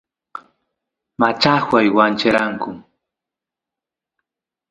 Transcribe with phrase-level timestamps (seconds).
[1.19, 2.69] machajuay wancheranku